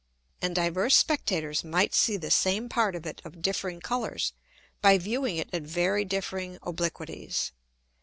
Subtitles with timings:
[0.41, 4.33] And divers Spectators might see the same part of it of differing Colours,
[4.81, 7.51] by viewing it at very differing Obliquities.